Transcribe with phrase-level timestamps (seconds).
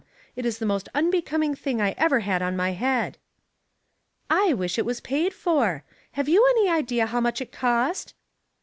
[0.35, 3.19] It is the most unbecoming thing I ever had on my head."
[3.57, 5.83] *'/ wish it was paid for.
[6.13, 8.15] Have you any idea how much it cost?